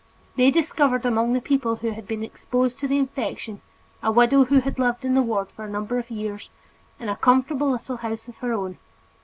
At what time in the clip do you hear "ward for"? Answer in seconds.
5.21-5.63